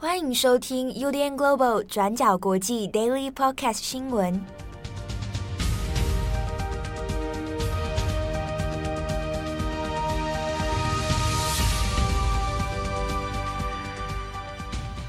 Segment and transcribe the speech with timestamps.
[0.00, 4.40] 欢迎收听 UDN Global 转角国际 Daily Podcast 新闻。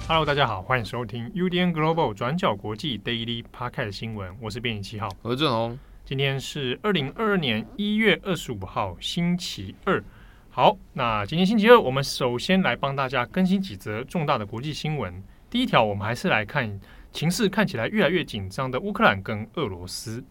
[0.08, 4.36] Hello，大家好，欢迎收听 UDN Global 转角国际 Daily Podcast 新闻。
[4.42, 5.78] 我是编辑七号，我是正红。
[6.04, 10.04] 今天是二零二二年一月二十五号，星期二。
[10.60, 15.24] 好，那今天星期二，我们首先来帮大家更新几则重大的国际新闻。
[15.50, 16.70] 第一条，我们还是来看
[17.14, 20.22] 情势看起来越来越紧张的乌克兰跟俄罗斯。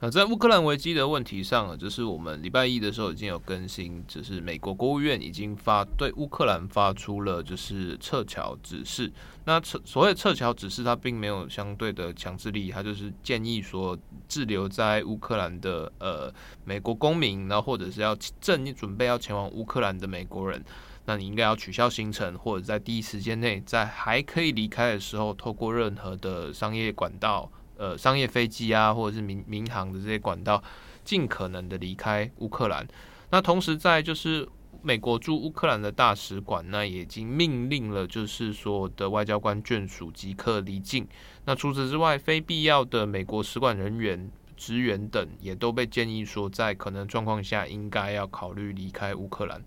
[0.00, 9.12] 那在乌克兰危机的问题上，就是我们礼拜一的时候已经有更新，就是美国国务院已经发对乌克兰发出了就是撤侨指示。
[9.44, 13.98] 那撤所谓撤侨指示，它并没有相对的强制力，它就是建议说
[14.28, 16.32] 滞留在乌克兰的呃
[16.64, 20.64] 美国公民，然后或者是要正准备要前往乌克兰的美国人，
[21.06, 27.50] 那你应该要取消行程，或者在第一时间内，在还可以离开的时候，透过任何的商业管道。
[27.78, 30.62] 呃，商业飞机啊，或者是民民航的这些管道，
[31.04, 32.86] 尽可能的离开乌克兰。
[33.30, 34.46] 那同时，在就是
[34.82, 41.06] 美国驻乌克兰的大使馆，那也已经命令了，就是所有的外交官眷属即刻离境。
[41.44, 49.62] 那除此之外，非必要的美国使馆人员、职员等，也都被建议说，在可能状况下，应该要考虑离开乌克兰。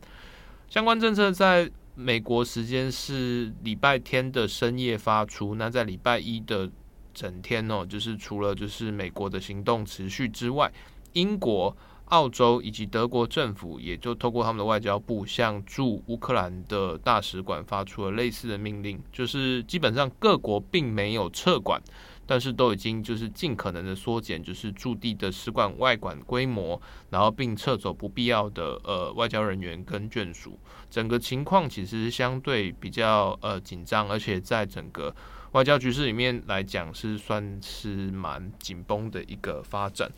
[0.69, 5.55] 相关政策在美国时间是礼拜天的深夜发出。
[5.55, 6.69] 那在礼拜一的
[7.13, 10.71] 整天哦，就是除了就是美国的行动持续之外，
[11.13, 21.81] 英国、澳洲以及德国政府也就透过他们的外交部向驻乌克兰的大使馆发出了类似的命令，就是基本上各国并没有撤馆，
[22.25, 30.59] 但是都已经就是尽可能的缩减就是驻地的使馆外馆规模，然后并撤走不必要的呃外交人员跟眷属，
[30.89, 35.13] 整个情况其实相对比较呃紧张，而且在整个。
[35.51, 40.09] 外交局势里面来讲是算是蛮紧绷的一个发展，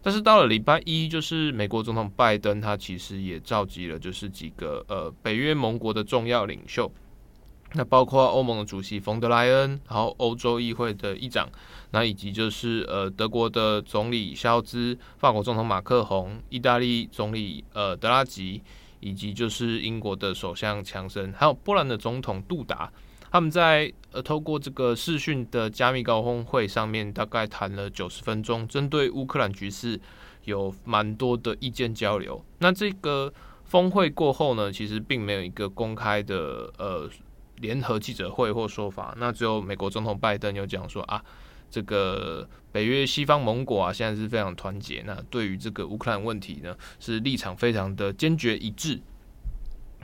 [0.00, 6.88] 但是到了礼拜一，就是美国总统拜登他其实也召集了就是几个呃北约盟国的重要领袖，
[7.72, 11.48] 那包括欧盟的主席冯德莱恩，然后欧洲议会的议长，
[11.90, 18.62] 那以及就是呃德国的总理肖兹、法国总统马克宏、意大利总理呃德拉吉，
[19.00, 22.92] 以及就是英国的首相强森，还有波兰的总统杜达。
[23.36, 30.00] 他们在呃透过这个视讯的加密高峰会上面，大概谈了九十分钟，针对乌克兰局势
[30.44, 32.42] 有蛮多的意见交流。
[32.60, 33.30] 那这个
[33.66, 37.10] 峰会过后呢，其实并没有一个公开的呃
[37.58, 39.14] 联合记者会或说法。
[39.18, 41.22] 那只有美国总统拜登有讲说啊，
[41.70, 45.02] 这个北约西方盟国啊，现在是非常团结。
[45.06, 48.98] 那对于这个乌克兰问题呢，是立场非常的坚决一致。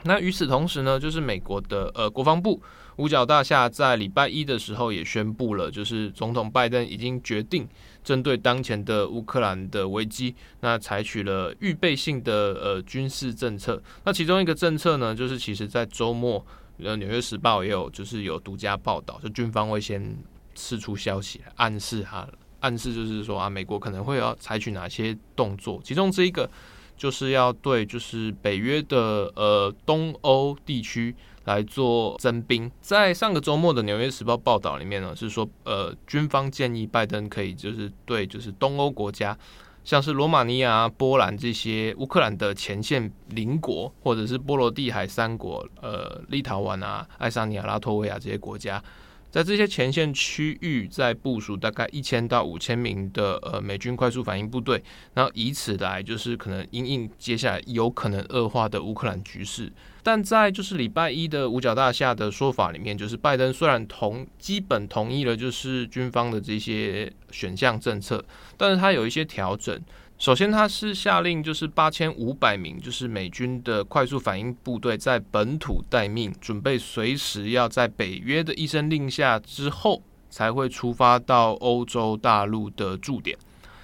[0.03, 2.61] 那与此同时呢，就是美国的呃国防部
[2.97, 7.67] 五角大厦在礼拜一的时候也宣布了，就是总统拜登已经决定
[8.03, 13.81] 针对当前的乌克兰的危机，那采取了预备性的呃军事政策。
[14.03, 16.45] 那其中一个政策呢，就是其实在周末，
[16.77, 20.15] 呃《纽约时报》也有就是有独家报道，就军方会先
[20.55, 22.27] 释出消息来暗示哈，
[22.59, 26.49] 暗示就是说啊，美国可能会要采取哪些动作，其中这一个。
[26.95, 31.13] 就是要对，就是北约的呃东欧地区
[31.45, 32.71] 来做增兵。
[32.81, 39.37] 在上个周末的《纽约时报》报道里面呢，是说呃军方建议拜登可以就是对就是东欧国家，
[39.83, 48.83] 像是罗马尼亚、波兰这些乌克兰的前线邻国，或者是波罗的海三国，呃立陶宛啊、爱沙尼亚、拉脱维亚这些国家。
[49.33, 54.83] 在这些前线区域，在部署大概一千到五千名的呃美军快速反应部队，
[55.15, 59.73] 然后以此来就是可能因应接下来有可能恶化的乌克兰局势。
[60.03, 68.23] 但在就是礼拜一的五角大厦的说法里面，就是拜登虽然同基本同意了就是军方的这些选项政策，
[68.55, 69.81] 但是他有一些调整。
[70.23, 83.37] 首先，他是下令，就是八千五百名，就是美军的快速反应部队在本土待命，准备随时要在北约的一声令下之后，才会出发到欧洲大陆的驻点。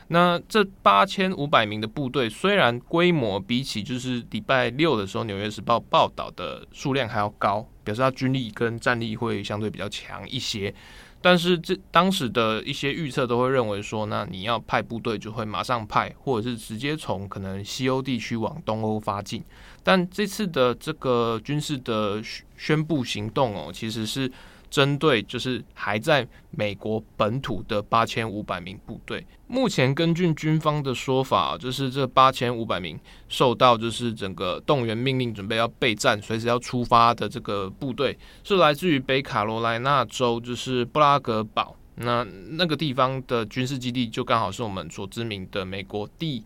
[0.07, 10.73] 那这八千五百名的部队，虽然规模比起就是礼拜六的时候《纽约时报》报道的数量还要高，表示他军力跟战力会相对比较强一些。
[11.21, 19.43] 但是这当时的一些预测都会认为说，那你要派部队就会马上派，或者是直接从可能西欧地区往东欧发进。
[19.83, 22.21] 但这次的这个军事的
[22.57, 24.31] 宣布行动哦，其实是
[24.69, 29.25] 针对就是还在美国本土的八千五百名部队。
[29.47, 41.75] 目前根据军方的说法，就是这八千五百名受到就是整个动员命令，准备要备战，随时要出发的这个部队，是来自于北卡罗来纳州，就是布拉格堡。
[41.95, 46.41] 那那个地方的军事基地就刚好是我们所知名的美国第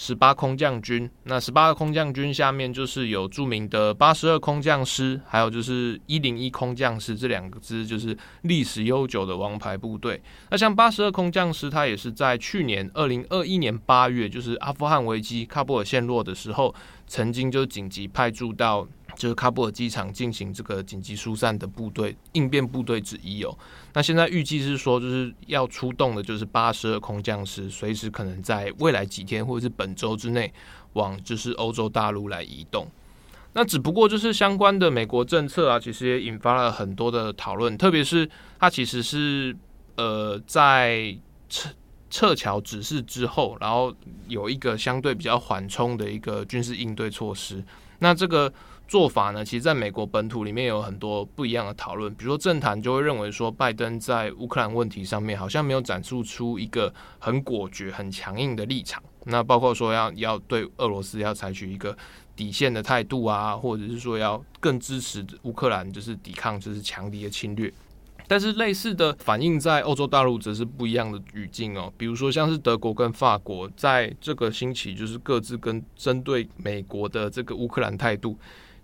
[0.00, 1.10] 十八空降军。
[1.24, 10.22] 那十八个空降军下面就是有著名的八十二空降师，还有就是一零一空降师这两支就是历史悠久的王牌部队。
[10.50, 16.72] 那像八十二空降师，他也是在去年二零二一年八月，就是阿富汗危机喀布尔陷落的时候，
[17.08, 18.86] 曾经就紧急派驻到。
[19.18, 23.58] 就是喀布尔机场进行这个紧急疏散的部队应变部队之一哦。
[23.92, 30.52] 那现在预计是说，就是要出动的，就是八十二空降师，随时可能在未来几天或者是本周之内，
[30.92, 32.86] 往就是欧洲大陆来移动。
[33.54, 38.30] 那只不过就是相关的美国政策啊，其实也引发了很多的讨论，特别是
[38.60, 39.56] 它其实是
[39.96, 41.18] 呃在
[41.48, 41.68] 撤
[42.08, 43.92] 撤侨指示之后，然后
[44.28, 47.64] 有一个相对比较缓冲的一个军事应对措施。
[47.98, 48.52] 那这个。
[48.88, 52.12] 做法呢，其实在美国本土里面有很多不一样的讨论。
[52.14, 59.02] 比如说，政坛就会认为说，拜登在乌克兰问题上面好像没有展示出一个很果决、很强硬的立场。
[59.24, 61.94] 那包括说要要对俄罗斯要采取一个
[62.34, 67.70] 底线的态度啊，或者是说要更支持乌克兰，就是抵抗就是强敌的侵略。
[68.26, 71.92] 但是类似的反应在欧洲大陆则是不一样的语境哦。
[71.98, 78.38] 比如说，像是德国跟法国在这个星期就是各自跟针对美国的这个乌克兰态度。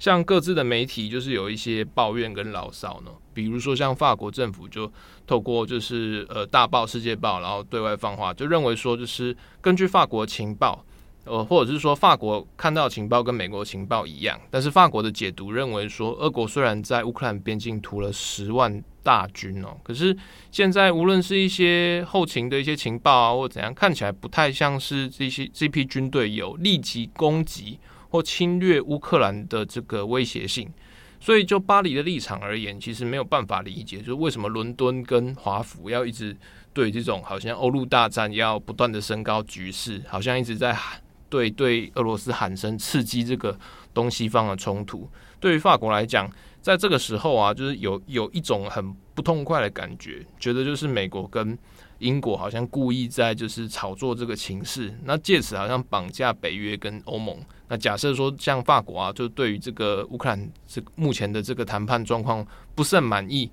[0.05, 4.93] 像各自的媒体就是有一些抱怨跟牢骚呢，比如说像法国政府就
[5.27, 10.85] 透过就是呃大报《世界报》，然后对外放话，就认为说就是根据法国情报，
[11.25, 20.15] 呃或者是说法国看到情报跟美国情报一样，但是法国的解读认为说，俄国虽然在乌克兰边境屠了十万大军哦，可是
[20.51, 27.79] 现在无论是一些后勤的一些情报啊或怎样，看起来不太像是这些这批军队有立即攻击。
[28.15, 30.73] 或侵略乌克兰的这个威胁性，
[31.19, 36.37] 所以就巴黎的立场而言，其实没有办法理解，就是为什么伦敦跟华府要一直
[36.73, 43.59] 对这种好像欧陆大战要不断的升高局势，好像一直在喊对对俄罗斯喊声，刺激这个
[43.93, 45.11] 东西方的冲突。
[45.41, 46.31] 对于法国来讲，
[46.63, 51.59] 在这个时候啊，就是有有一种很不痛快的感觉，觉得就是美国跟
[52.05, 57.35] 英国好像故意在就是炒作这个情势，那借此好像绑架北约跟欧盟。
[57.67, 63.51] 那假设说像法国啊，就对于这个乌克兰这目前的这个谈判状况不是很满意，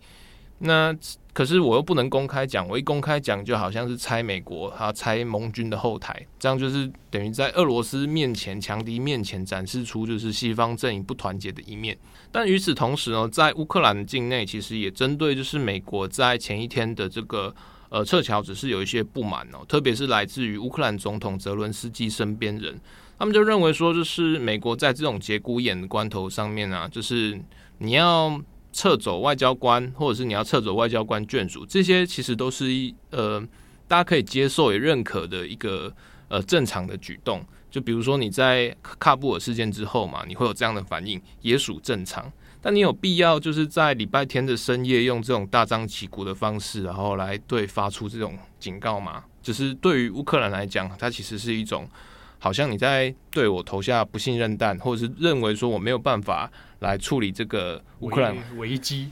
[0.59, 0.93] 那
[1.31, 11.97] 可是我又不能公开讲，我一公开讲就好像是拆美国，还要拆盟军的后台，这样就是等于在俄罗斯面前、强敌面前展示出就是西方阵营不团结的一面。
[12.33, 17.55] 但与此同时呢，在乌克兰境内，其实也针对就是美国在前一天的这个。
[17.91, 22.79] 呃，撤侨只是有一些不满哦，特别是来自于乌克兰总统泽伦斯基身边人，
[23.19, 27.37] 他们就认为说，就是美国在这种节骨眼关头上面啊，就是
[27.79, 28.41] 你要
[28.71, 33.45] 撤走外交官，或者是你要撤走外交官眷属，这些其实都是一呃
[33.89, 35.93] 大家可以接受也认可的一个
[36.29, 37.45] 呃正常的举动。
[37.69, 42.31] 就比如说你在喀布尔事件之后嘛，你会有这样的反应，也属正常。
[42.63, 49.23] 但你有必要就是在礼拜天的深夜用这种大张旗鼓的方式，然后来对发出这种警告吗？
[49.41, 51.89] 就是对于乌克兰来讲，它其实是一种
[52.37, 59.09] 好像你在对我投下不信任弹，或者是认为说我没有办法来处理这个乌克兰危机。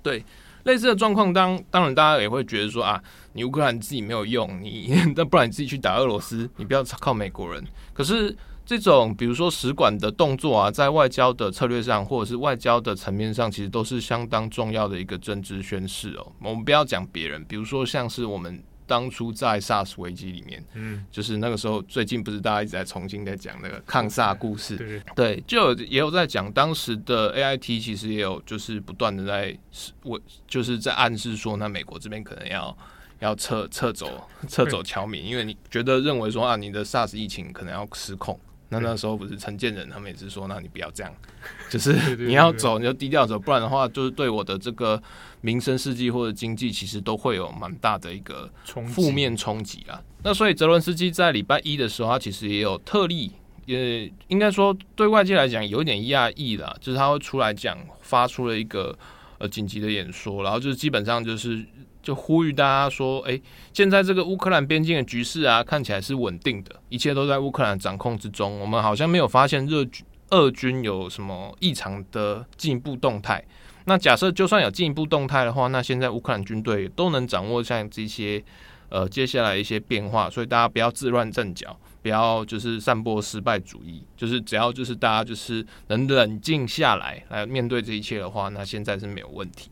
[0.00, 0.24] 对，
[0.62, 7.64] 类似的状况，当当然大家也会觉得说啊，你乌克兰自己没有用，你 那不然你自己去打俄罗斯，你不要靠美国人。
[7.92, 8.36] 可是。
[8.68, 16.32] 这种比如说使馆的动作啊，在外交的策略上，或者是外交的层面上，其实都是相当重要的一个政治宣示哦。
[16.42, 29.58] 我们不要讲别人，比如说像是我们当初在 SARS 危机里面，嗯，就是那个时候，最近不是大家一直在重新在讲那个抗 SARS 故事，对，对，就有也有在讲当时的 AIT，其实也有就是不断的在
[30.02, 32.76] 我就是在暗示说，那美国这边可能要
[33.20, 38.38] 要撤撤走撤走侨民，因为你觉得认为说啊，你的 SARS 疫情可能要失控。
[38.70, 41.12] 那那时候不是陈建仁他们也是说，那你不要这样，
[41.70, 45.02] 就是你要走你就低调走，不然的话就是对我的这个
[45.40, 48.50] 民生、事业或者经济其实都会有蛮大的一个
[48.88, 50.02] 负面冲击啊。
[50.22, 53.32] 那所以泽伦斯基在礼拜一的时候，他其实也有特例，
[53.66, 58.96] 也应该说对外界来讲有点讶异啦，就是他会出来讲，发出了一个
[59.38, 61.64] 呃紧急的演说，然后就是基本上就是。
[62.08, 63.38] 就呼吁大家说，哎，
[63.74, 68.58] 现在这个乌克兰边境的局势啊，看起来是稳定的，一切都在乌克兰掌控之中。
[68.58, 73.44] 我们好像没有发现热军俄军有什么异常的进一步动态。
[73.84, 78.42] 那假设就算有进一步动态的话，那现在乌克兰军队都能掌握像这些
[78.88, 89.70] 呃接下来一些变化，所以大家不要自乱阵脚，不要就是散播失败主义，就是只要就是大家就是能冷静下来来面对这一切的话，那现在是没有问题。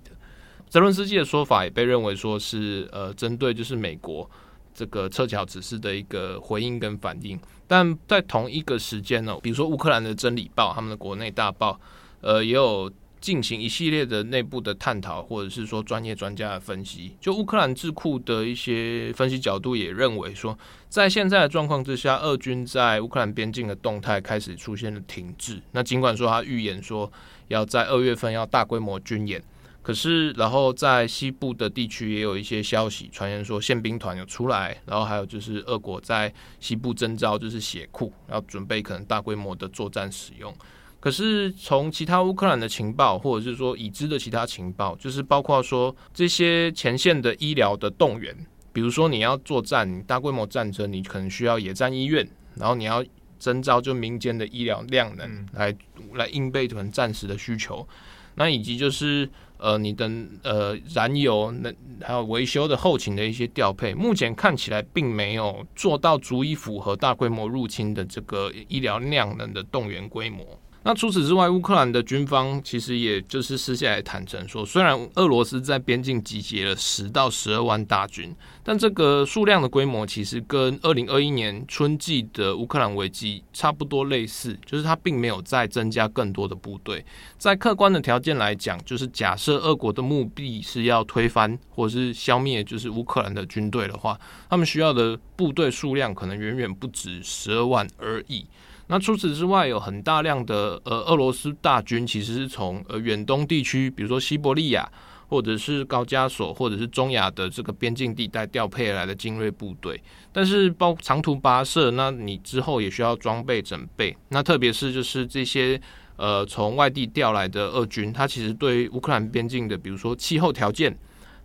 [0.69, 4.29] 泽伦斯基的说法也被认为说是呃针对就是美国
[4.75, 11.81] 这个撤侨指示的一个回应跟反应，但在同一个时间呢，比如说乌克兰的真理报，他们的国内大报，
[12.21, 12.93] 呃也有。
[13.19, 17.17] 进行一系列的内部的探讨，或者是说专业专家的分析。
[17.19, 20.57] 就乌克兰智库的一些分析角度也认为说，
[20.89, 25.61] 在现在的状况之下，俄军在乌克兰边境的动态开始出现了停滞。
[25.73, 27.11] 那尽管说他预言说
[27.49, 29.43] 要在二月份要大规模军演，
[29.87, 40.52] 可是然后在西部的地区也有一些消息传言说宪兵团有出来，然后还有就是俄国在西部征召就是血库，然后准备可能大规模的作战使用。
[40.99, 48.37] 可是从其他乌克兰的情报，或者是说已知的其他情报，就是包括说这些前线的医疗的动员，
[48.73, 53.05] 比如说你要作战，大规模战争，你可能需要野战医院，然后你要
[53.38, 55.73] 征召就民间的医疗量能来
[56.14, 57.87] 来应备可能战时的需求，
[58.35, 60.11] 那以及就是呃你的
[60.43, 61.73] 呃燃油那
[62.03, 70.45] 还有维修的后勤的一些调配，目前看起来并没有做到足以符合大规模入侵的这个医疗量能的动员规模。
[70.88, 87.05] 那除此之外，乌克兰的军方其实也就是私下来坦诚说，虽然俄罗斯在边境集结了十到十二万大军，但这个数量的规模其实跟二零二一年春季的乌克兰危机差不多类似，就是它并没有再增加更多的部队。
[87.37, 94.16] 在客观的条件来讲，就是假设俄国的目的是要推翻或是消灭就是乌克兰的军队的话，
[94.49, 98.47] 他们需要的部队数量可能远远不止十二万而已。
[98.88, 104.88] 那除此之外，有很大量的呃俄罗斯大军，其实是从呃远东地区，比如说西伯利亚，
[105.28, 110.00] 或者是高加索，或者是中亚的这个边境地带调配来的精锐部队。
[110.33, 114.16] 但是包长途跋涉，那你之后也需要装备整备。
[114.28, 115.81] 那特别是就是这些
[116.16, 120.97] 呃从外地调来的俄军，它其实对乌克兰边境的，比如说气候条件。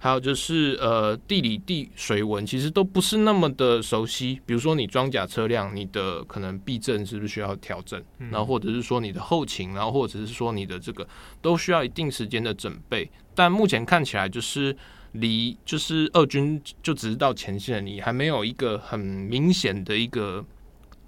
[0.03, 4.41] 还有就是，呃，地理地水文其实都不是那么的熟悉。
[4.47, 8.03] 比如说，你装甲车辆，你的可能避震是不是需要调整？
[8.17, 11.07] 然后或者是说你的后勤，然后或者是说你的这个
[11.39, 13.07] 都需要一定时间的准备。
[13.35, 14.75] 但目前看起来，就是
[15.11, 20.43] 离就是俄军就只是到前线，你还没有一个很明显的一个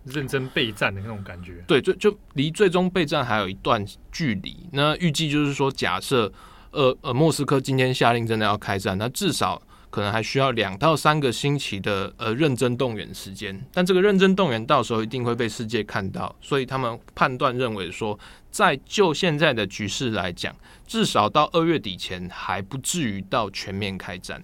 [0.05, 1.63] 认真备战的那种感觉。
[1.67, 4.55] 对，就就离最终备战还有一段距离。
[4.71, 6.31] 那预计就是说，假设。
[6.73, 13.63] 呃呃，莫斯科今天下令真的要开战，那至少可能还需要两到三个星期的呃认真动员时间。
[13.71, 18.17] 但这个认真动员到时候一定会被世界看到，所以他们判断认为说，
[18.49, 20.55] 在就现在的局势来讲，
[20.87, 24.43] 至少到二月底前还不至于到全面开战。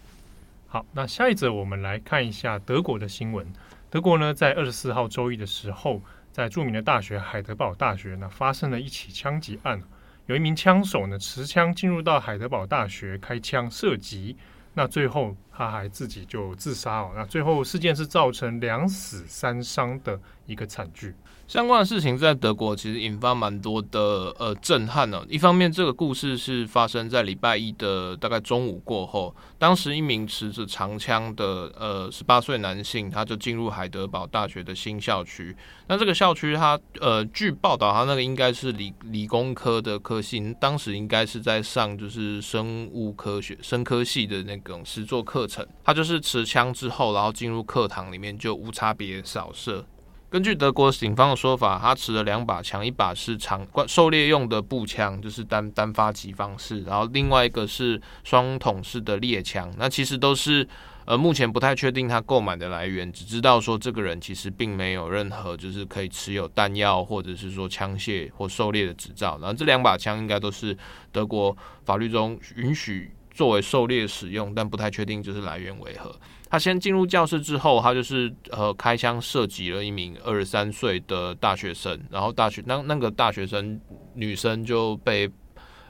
[0.67, 3.45] 好，那下一则我们来看一下德国的新闻。
[3.89, 6.00] 德国呢，在二十四号周一的时候，
[6.31, 9.81] 在著名的大学海德堡大学呢，发生了一起枪击案。
[10.29, 14.38] 有一名枪手呢，持枪进入到海德堡大学开枪射击，
[14.75, 17.12] 那最后他还自己就自杀哦。
[17.15, 21.15] 那最后事件是造成两死三伤的一个惨剧。
[21.50, 35.58] 相关的事情在德国其实引发蛮多的呃震撼呢、一方面，这个故事是发生在礼拜一的大概中午过后，当时一名持着长枪的呃十八岁男性，他就进入海德堡大学的新校区。
[35.88, 45.65] 那这个校区，他呃据报道，他那个应该是理理工科的科系，当时应该是在上就是生物科学、生科系的那种实作课程。
[45.84, 49.84] 他就是持枪之后，然后进入课堂里面就无差别扫射。
[50.29, 59.74] 根据德国警方的说法，他持了两把枪，一把是长狩猎用的步枪，就是单单发击方式，然后另外一个是双筒式的猎枪。
[59.77, 60.67] 那其实都是
[61.05, 69.36] 呃，目前不太确定他购买的来源，只知道说这个人其实并没有任何就是可以持有弹药或者是说枪械或狩猎的执照。
[69.41, 70.77] 然后这两把枪应该都是
[71.12, 76.13] 德国法律中允许作为狩猎使用，但不太确定就是来源为何。
[76.50, 83.79] 他先进入教室之后，他就是呃开枪射击了一名二十三岁的大学生，然后大学那那个大学生
[84.15, 85.31] 女生就被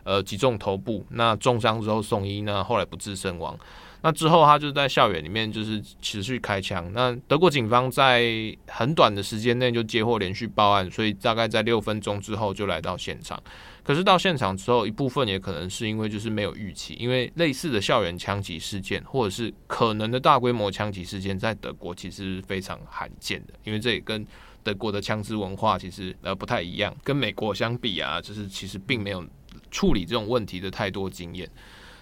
[0.03, 3.58] 呃击中头部，那重伤之后送医，那后来不治身亡。
[4.03, 6.88] 那之后他就在校园里面就是持续开枪。
[6.94, 8.24] 那德国警方在
[8.68, 13.41] 很短的时间内就接获连续报案，所以大概在六分钟之后就来到现场。
[13.89, 23.53] 可是到现场之后，一部分也可能是因为就是没有预期，因为类似的校园枪击事件，或者是可能的大规模枪击事件，在德国其实是非常罕见的。
[23.63, 24.24] 因为这也跟
[24.62, 29.25] 德国的枪支文化其实呃不太一样，跟美国相比啊，就是其实并没有
[29.72, 31.50] 处理这种问题的太多经验。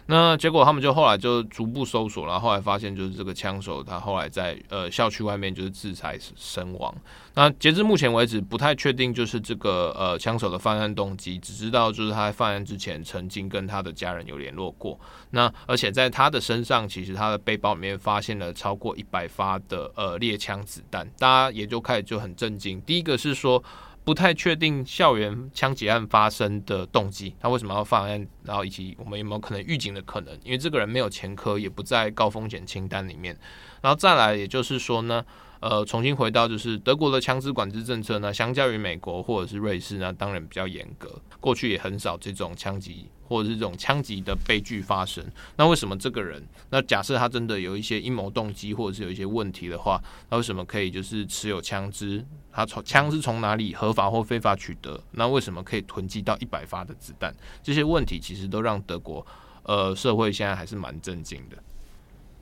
[0.09, 6.95] 那结果他们就后来就逐步搜索，然后后来发现就是这个枪手他后来在呃校区外面就是自裁身亡。
[7.33, 14.97] 那截至目前为止不太确定就是这个呃枪手的犯案动机，只知道就是他在犯案之前曾经跟他的家人有联络过。
[15.31, 22.81] 那而且在他的身上，其实他的背包里面发现了超过一百发的呃猎枪子弹，大家也就开始就很震惊。
[22.81, 23.61] 第一个是说。
[24.07, 28.25] 不太确定校园枪击案发生的动机，他为什么要犯案？
[28.41, 30.33] 然后以及我们有没有可能预警的可能？
[30.45, 33.37] 因为这个人没有前科，也不在高风险清单里面。
[33.81, 35.25] 然后再来，也就是说呢，
[35.59, 41.19] 呃，重新回到就是德国的枪支管制政策呢，相较于美国或者是瑞士呢，当然比较严格。
[41.39, 45.23] 过去也很少这种枪击或者是这种枪击的悲剧发生。
[45.55, 46.45] 那为什么这个人？
[46.69, 52.23] 那假设他真的有一些阴谋动机或者是有一些问题的话，那为什么可以就是持有枪支？
[52.51, 54.99] 他从枪是从哪里合法或非法取得？
[55.11, 57.35] 那为什么可以囤积到一百发的子弹？
[57.61, 59.25] 这些问题其实都让德国
[59.63, 61.57] 呃社会现在还是蛮震惊的。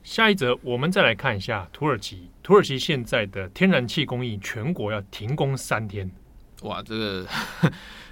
[0.06, 2.30] 下一则，我们再来看一下土耳其。
[2.40, 6.08] 土耳其现在的天然气供应全国要停工三天。
[6.62, 7.26] 哇，这个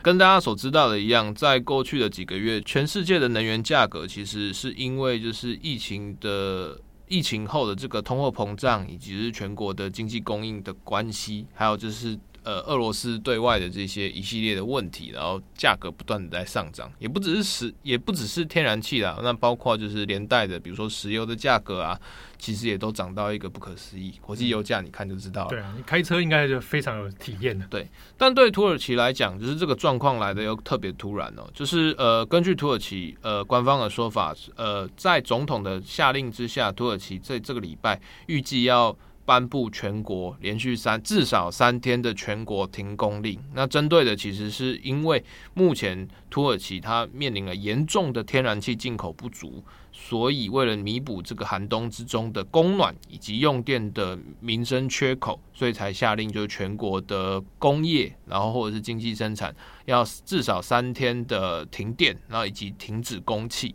[0.02, 6.78] 跟大家所知道的一样，在过去的几个月，全世界的能源价格其实是因为就是疫情的。
[7.06, 21.98] 疫情后的这个通货膨胀，以及是全国的经济供应的关系，还有就是呃俄罗斯对外的这些一系列的问题，然后价格不断的在上涨，也不只是石，也不只是天然气啦，那包括就是连带的，比如说石油的价格啊。
[22.36, 25.48] 其实也都涨到一个不可思议，国际油价你看就知道了。
[25.48, 27.66] 对啊，你开车应该就非常有体验的。
[27.68, 31.48] 对，但对土耳其来讲，就是这个状况来的又特别突然哦。
[31.54, 38.94] 就是呃，根据土耳其呃官方的说法，呃，在总统的下令之下，土耳其在这个礼拜预计要。
[39.24, 43.38] 颁布全国连续三至少三天的全国停工令。
[43.54, 45.22] 那针对的其实是因为
[45.54, 49.62] 目前土耳其它面临了严重的天然气进口不足，
[49.92, 59.54] 所以为了弥补这个寒冬之中的供暖以及用电的民生缺口，所以才下令就是全国的工业，然后或者是经济生产
[59.86, 63.74] 要至少三天的停电，然后以及停止供气。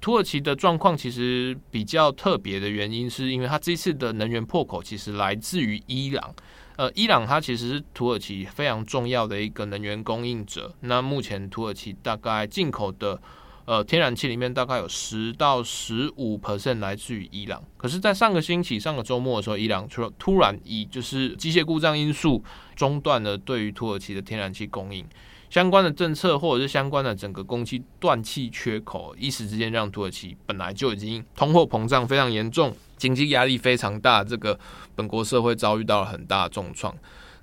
[0.00, 6.34] 土耳其的状况其实比较特别的原因，是因为它这次的能源破口其实来自于伊朗。
[6.76, 10.72] 呃，伊朗它其实是土耳其非常重要的一个能源供应者。
[10.82, 13.20] 那目前土耳其大概进口的
[13.64, 17.60] 呃天然气里面，大概有十到十五 percent 来自于伊朗。
[17.76, 22.44] 可是，在上个星期、上个周末的时候，伊朗突突然以就是机械故障因素
[22.76, 25.04] 中断了对于土耳其的天然气供应。
[25.50, 34.58] 相关的政策或者是相关的整个供气断气缺口，一时之间让土耳其本来就已经通货膨胀非常严重，经济压力非常大，这个
[34.94, 36.94] 本国社会遭遇到了很大的重创。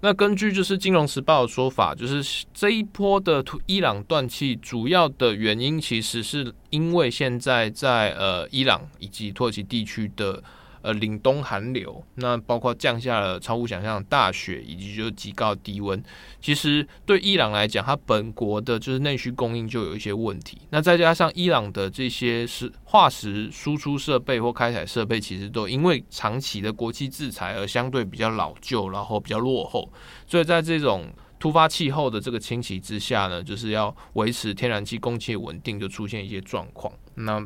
[0.02, 10.44] 那根据就是《金融时报》的说法，就是这一波的伊朗断气主要的原因，其实是因为现在在呃伊朗以及土耳其地区的。
[10.86, 16.00] 呃，凛冬寒流，那包括降下了超乎想象的大雪，以及就极高低温。
[16.40, 20.60] 其实对伊朗来讲，它本国的就是内需供应就有一些问题。
[20.70, 29.92] 那再加上伊朗的这些是化石输出设备或开采设备，其实都因为长期的国际制裁而相对比较老旧，然后比较落后。
[30.28, 36.94] 所以在这种突发气候的这个侵袭之下呢，就是要维持天然气供气稳定，就出现一些状况。
[37.16, 37.44] 那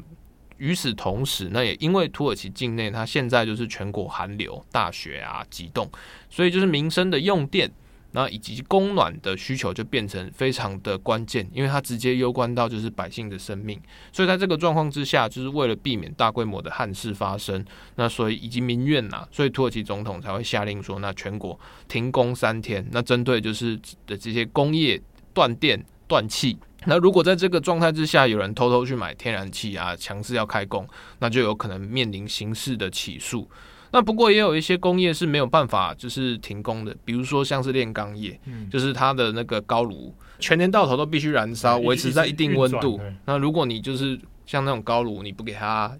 [0.59, 5.89] 与此同时，那也因为土耳其境内它现在就是全国寒流、大雪啊、急冻，
[6.29, 7.71] 所以就是民生的用电，
[8.11, 13.79] 那以及供暖的需求就变成非常的关键，因为它直接攸关到就是百姓的生命。
[14.11, 17.63] 所以在这个状况之下，就是为了避免大规模的旱事发生，
[17.95, 25.01] 那所以以及民怨呐，所以土耳其总统才会下令说，那全国停工三天，那针对就是的这些工业
[25.33, 26.57] 断电断气。
[26.89, 30.85] 那如果在这个状态之下，有人偷偷去买天然气啊，强制要开工，
[31.19, 33.49] 那就有可能面临刑事的起诉。
[33.91, 42.99] 那不过也有一些工业是没有办法就是停工的，比如说像是炼钢业，嗯，就是它的那个高炉全年到头都必须燃烧，维持在一定温度。
[43.25, 45.91] 那如果你就是像那种高炉，你不给它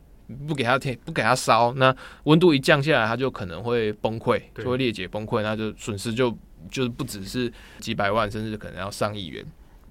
[0.48, 6.30] 不给它添不给它烧，那温度一降下来，它就可能会崩溃，就会裂解崩溃，那就损失就
[6.70, 9.44] 就是不只是几百万，甚至可能要上亿元。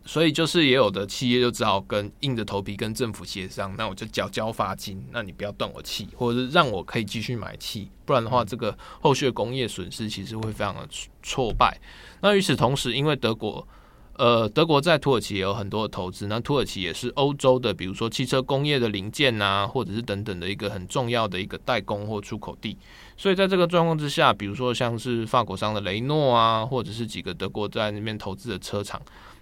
[0.08, 10.88] 所以就是也有的企业就只好跟硬着头皮跟政府协商，那我就缴交罚金，那你不要断我气，或者是让我可以继续买气，不然的话，这个后续的工业损失其实会非常的
[11.22, 11.78] 挫败。
[12.22, 13.68] 那与此同时，因为德国，
[14.14, 22.78] 呃，德国在土耳其也有很多的投资，那土耳其也是欧洲的，比如说汽车工业的零件啊，或者是等等的一个很重要的一个代工或出口地。
[23.18, 28.98] 所以在这个状况之下，比如说像是法国商的雷诺啊，或者是几个德国在那边投资的车厂。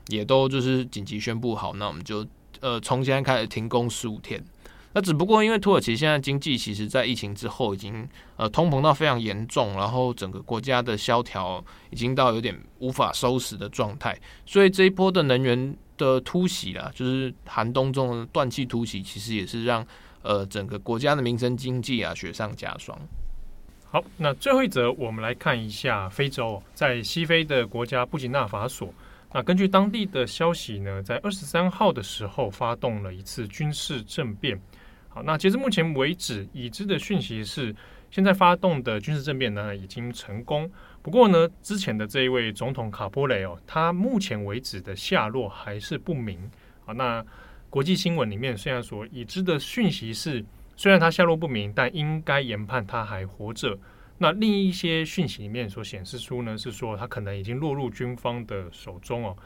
[0.08, 2.26] 也都就是紧急宣布好，那我们就
[2.60, 4.42] 呃从现在开始停工十五天。
[4.92, 19.86] 那只不过因为土耳其现在经济其实在疫情之后已经呃通膨到非常严重，然后整个国家的萧条已经到有点无法收拾的状态，所以这一波的能源的突袭啦，就是寒冬中的断气突袭，其实也是让
[20.22, 22.98] 呃整个国家的民生经济啊雪上加霜。
[23.90, 28.94] 好，那最后一则我们来看一下非洲，在西非的国家布吉纳法索。
[29.36, 34.58] 那根据当地的消息呢，在二十三号的时候发动了一次军事政变。
[35.10, 37.76] 好，那截至目前为止，已知的讯息是，
[38.10, 40.72] 现在发动的军事政变呢已经成功。
[41.02, 46.50] 不过呢，之前的这一位总统卡波雷哦，他目前为止的下落还是不明。
[46.86, 47.22] 好，那
[47.68, 50.42] 国际新闻里面虽然说已知的讯息是，
[50.76, 53.78] 虽然他下落不明，但应该研判他还活着。
[54.18, 59.36] 那另一些讯息里面所显示出呢，是说他可能已经落入军方的手中哦。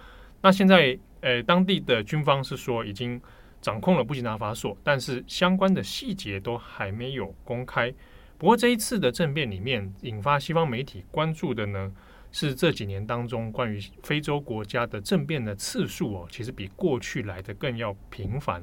[0.43, 3.21] 那现在，呃，当地的军方是说已经。
[3.63, 7.93] 掌控了布吉纳法索，但是相关的细节都还没有公开。
[8.39, 11.93] 不过这一次的政变里面，引发西方媒体关注的呢，
[12.33, 18.63] 是这几年当中关于非洲国家的政变的次数哦，其实比过去来的更要频繁。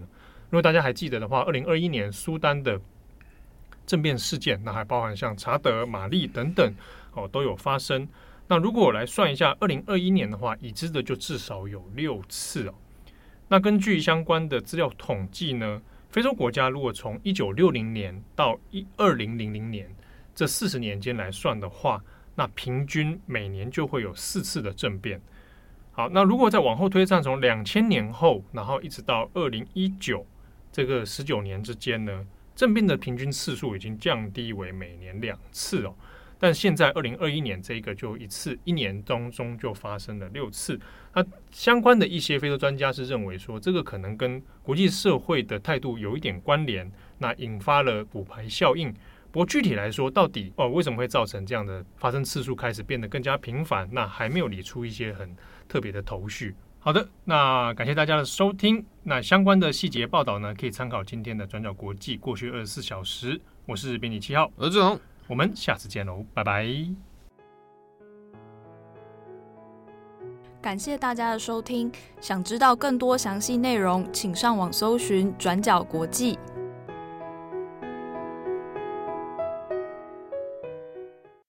[0.49, 2.81] 如果大家还记得的话，二零二一年苏丹的
[3.87, 6.71] 政变事件，那还包含像查德、马利等等
[7.13, 8.07] 哦，都有发生。
[8.47, 12.75] 那如果我来算一下，二零二一年的话，已知的就至少有六次哦。
[13.47, 19.89] 那根据相关的资料统计呢，非洲国家如果从一九六零年到一二零零零年
[20.35, 22.03] 这四十年间来算的话，
[22.35, 25.19] 那平均每年就会有四次的政变。
[25.91, 30.25] 好，那如果再往后推算，从两千年后，然后一直到二零一九
[30.71, 32.25] 这个十九年之间呢，
[32.57, 35.93] 政变的平均次数已经降低为每年两次哦。
[36.39, 40.79] 但现在二零二一年这个就一次，一年当中就发生了六次。
[41.13, 48.91] 那相关的一些非洲专家是认为说，这个可能跟国际社会的态度有一点关联，那引发了骨牌效应。
[49.31, 53.87] 不过具体来说，到底哦为什么会造成这样的发生次数开始变得更加频繁？
[53.91, 55.35] 那还没有理出一些很
[55.67, 56.55] 特别的头绪。
[56.87, 58.81] 好的，那感谢大家的收听。
[59.03, 63.41] 那相关的细节报道呢，可以参考今天的转角国际过去二十四小时。
[63.65, 64.97] 我是编辑七号，我是志宏。
[65.27, 66.65] 我们下次见喽，拜拜！
[70.61, 76.39] 感谢大家的收听，想知道更多详细内容，请上网搜寻“转角国际”。